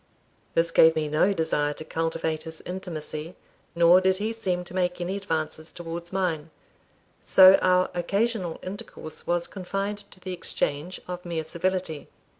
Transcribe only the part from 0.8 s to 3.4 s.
me no desire to cultivate his intimacy,